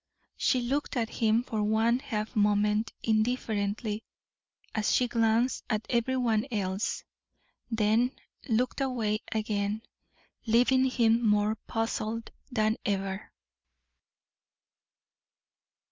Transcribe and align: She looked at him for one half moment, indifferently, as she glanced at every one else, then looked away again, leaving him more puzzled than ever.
She 0.35 0.61
looked 0.61 0.97
at 0.97 1.09
him 1.11 1.43
for 1.43 1.61
one 1.61 1.99
half 1.99 2.35
moment, 2.35 2.91
indifferently, 3.03 4.01
as 4.73 4.91
she 4.91 5.07
glanced 5.07 5.63
at 5.69 5.85
every 5.91 6.17
one 6.17 6.47
else, 6.49 7.03
then 7.69 8.13
looked 8.49 8.81
away 8.81 9.19
again, 9.31 9.83
leaving 10.47 10.85
him 10.85 11.23
more 11.23 11.53
puzzled 11.67 12.31
than 12.51 12.77
ever. 12.83 13.31